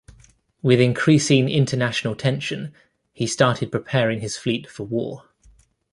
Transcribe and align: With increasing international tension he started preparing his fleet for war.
With 0.63 0.79
increasing 0.81 1.47
international 1.47 2.15
tension 2.15 2.73
he 3.13 3.27
started 3.27 3.71
preparing 3.71 4.19
his 4.21 4.35
fleet 4.35 4.67
for 4.67 4.83
war. 4.83 5.25